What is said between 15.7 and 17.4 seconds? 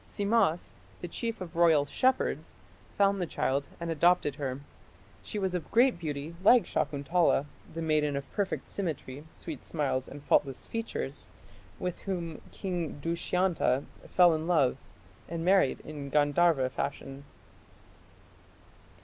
in Gandharva fashion.